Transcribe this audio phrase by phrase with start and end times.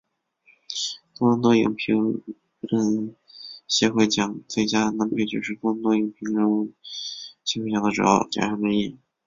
[1.15, 2.23] 多伦多影评
[2.59, 3.15] 人
[3.67, 6.73] 协会奖最佳男配角是多伦多影评人
[7.43, 8.97] 协会奖的主要奖项之一。